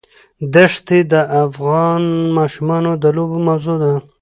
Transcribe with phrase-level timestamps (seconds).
[0.53, 1.13] دښتې د
[1.45, 2.03] افغان
[2.37, 3.91] ماشومانو د لوبو موضوع ده.